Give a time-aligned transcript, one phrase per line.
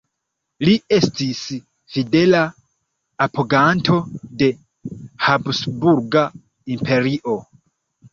[0.67, 1.41] Li estis
[1.95, 2.39] fidela
[3.25, 3.97] apoganto
[4.39, 4.47] de
[5.27, 6.25] habsburga
[6.79, 7.37] Imperio.